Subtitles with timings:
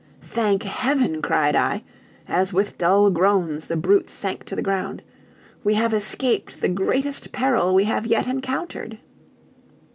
[0.23, 1.83] "Thank Heaven!" cried I,
[2.27, 5.03] as with dull groans the brutes sank to the ground.
[5.63, 8.97] "We have escaped the greatest peril we have yet encountered!"